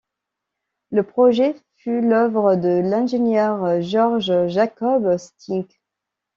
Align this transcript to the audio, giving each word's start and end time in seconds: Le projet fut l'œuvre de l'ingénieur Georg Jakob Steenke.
Le 0.89 1.03
projet 1.03 1.55
fut 1.75 2.01
l'œuvre 2.01 2.55
de 2.55 2.81
l'ingénieur 2.83 3.81
Georg 3.83 4.47
Jakob 4.47 5.15
Steenke. 5.19 5.79